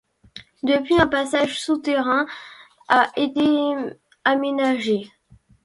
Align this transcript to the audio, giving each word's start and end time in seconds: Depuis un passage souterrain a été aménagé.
Depuis 0.63 0.99
un 0.99 1.05
passage 1.07 1.59
souterrain 1.61 2.25
a 2.87 3.11
été 3.15 3.45
aménagé. 4.25 5.11